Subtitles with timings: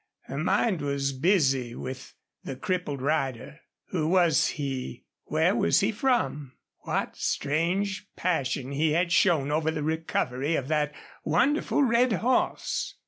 [0.21, 3.59] Her mind was busy with the crippled rider.
[3.89, 5.05] Who was he?
[5.25, 6.53] Where was he from?
[6.79, 10.91] What strange passion he had shown over the recovery of that
[11.23, 12.95] wonderful red horse!